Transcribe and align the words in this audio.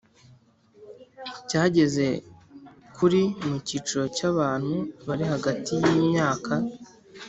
cyageze 1.47 2.07
kuri 2.95 3.21
mu 3.47 3.57
kiciro 3.67 4.03
cy 4.15 4.23
abantu 4.31 4.75
bari 5.07 5.25
hagati 5.33 5.73
y 5.83 5.85
imyaka 6.01 6.53